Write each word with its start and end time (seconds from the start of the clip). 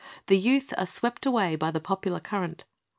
The 0.25 0.35
youth 0.35 0.73
are 0.79 0.87
swept 0.87 1.27
away 1.27 1.55
by 1.55 1.69
the 1.69 1.79
popular 1.79 2.19
current. 2.19 2.63